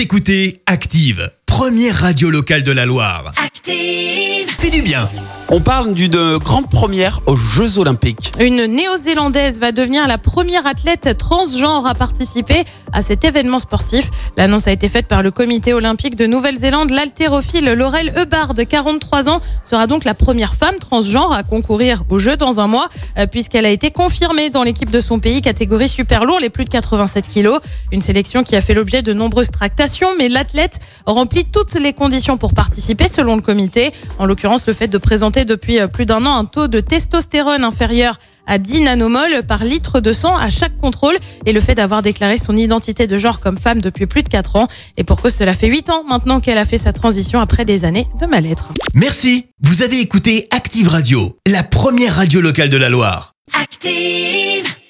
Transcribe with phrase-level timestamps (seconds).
[0.00, 3.34] Vous écoutez Active, première radio locale de la Loire.
[3.36, 4.48] Active.
[4.58, 5.10] Fais du bien.
[5.52, 8.30] On parle d'une grande première aux Jeux Olympiques.
[8.38, 12.62] Une néo-zélandaise va devenir la première athlète transgenre à participer
[12.92, 14.08] à cet événement sportif.
[14.36, 16.90] L'annonce a été faite par le comité olympique de Nouvelle-Zélande.
[16.90, 22.20] L'haltérophile Laurel Eubard, de 43 ans, sera donc la première femme transgenre à concourir aux
[22.20, 22.88] Jeux dans un mois,
[23.18, 26.64] euh, puisqu'elle a été confirmée dans l'équipe de son pays, catégorie super lourd, les plus
[26.64, 27.60] de 87 kilos.
[27.90, 32.36] Une sélection qui a fait l'objet de nombreuses tractations, mais l'athlète remplit toutes les conditions
[32.36, 33.90] pour participer selon le comité.
[34.20, 37.64] En l'occurrence, le fait de présenter depuis euh, plus d'un an un taux de testostérone
[37.64, 41.16] inférieur à 10 nanomoles par litre de sang à chaque contrôle
[41.46, 44.56] et le fait d'avoir déclaré son identité de genre comme femme depuis plus de 4
[44.56, 44.68] ans.
[44.96, 47.84] Et pour cause, cela fait 8 ans maintenant qu'elle a fait sa transition après des
[47.84, 48.70] années de mal-être.
[48.94, 49.46] Merci.
[49.62, 53.34] Vous avez écouté Active Radio, la première radio locale de la Loire.
[53.60, 54.79] Active.